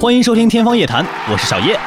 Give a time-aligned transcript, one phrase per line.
[0.00, 1.78] 欢迎收听《天方夜谭》，我是小叶。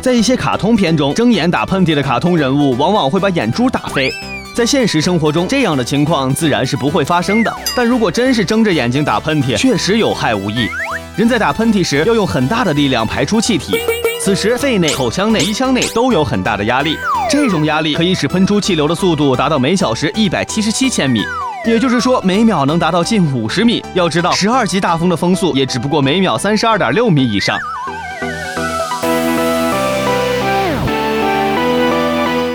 [0.00, 4.10] 在一些卡通片中，睁眼打喷嚏的卡通人物往往会把眼珠打飞。
[4.54, 7.54] 在现实生活中，这样的情况自然是不会发生的。
[7.76, 10.66] 但如果真是睁着眼睛打喷嚏，确实有害无益。
[11.14, 13.76] 人在打喷嚏时要用很大的力量排出气体，
[14.22, 16.96] 此时肺内、口腔内、鼻腔内都有很大的压力。
[17.30, 21.22] 这种压力可以使喷出气流的速度达到每小时一百七十七千米，
[21.66, 23.84] 也就是说每秒能达到近五十米。
[23.94, 27.58] 要知道，十二级大风的风速也只不过每秒三十二点六米以上。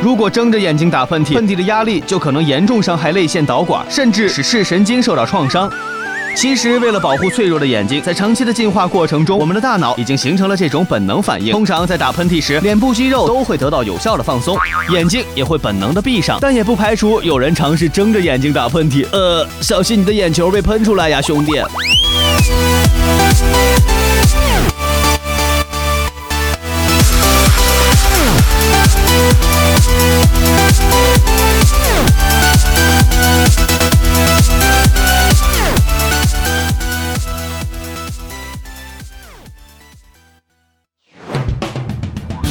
[0.01, 5.69] 如果睁着眼睛打喷嚏，喷嚏的压力就可能严重伤害泪腺导管，甚至使视神经受到创伤。
[6.35, 11.51] 其实，为了保护脆弱的眼睛，在长期的进化过程中，我们的大脑已经形成了这种本能反应。
[11.51, 14.57] 通常在打喷嚏时，脸部肌肉都会得到有效的放松，
[14.91, 16.37] 眼睛也会本能的闭上。
[16.41, 21.53] 但也不排除有人尝试睁着眼睛打喷嚏，呃，小心你的眼球被喷出来呀，兄弟。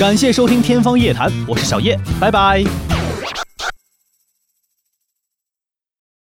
[0.05, 2.63] 感谢收听《天方夜谭》，我是小叶，拜拜。